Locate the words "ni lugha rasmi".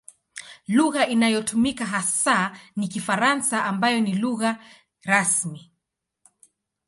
4.01-5.71